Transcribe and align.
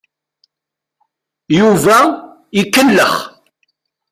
Yuba 1.57 1.97
ikellex. 2.61 3.13